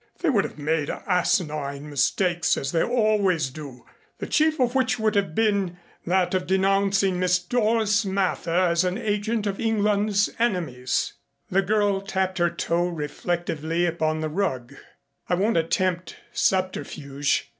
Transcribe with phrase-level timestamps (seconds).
[0.21, 3.85] "They would have made asinine mistakes as they always do
[4.17, 5.77] the chief of which would have been
[6.07, 11.13] that of denouncing Miss Doris Mather as an agent of England's enemies."
[11.51, 14.73] The girl tapped her toe reflectively upon the rug.
[15.29, 17.49] "I won't attempt subterfuge.